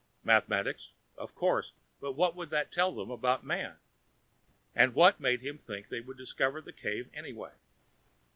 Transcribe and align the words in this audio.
Mathematics? 0.23 0.93
Of 1.15 1.35
course, 1.35 1.73
but 1.99 2.13
what 2.13 2.35
would 2.35 2.49
that 2.49 2.71
tell 2.71 2.91
them 2.91 3.11
about 3.11 3.43
Man? 3.45 3.75
And 4.73 4.95
what 4.95 5.19
made 5.19 5.41
him 5.41 5.59
think 5.59 5.89
they 5.89 6.01
would 6.01 6.17
discover 6.17 6.59
the 6.59 6.73
cave 6.73 7.07
anyway? 7.13 7.51